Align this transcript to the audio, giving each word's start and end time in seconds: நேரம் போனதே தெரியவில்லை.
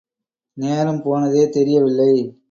நேரம் 0.57 1.01
போனதே 1.01 1.49
தெரியவில்லை. 1.49 2.35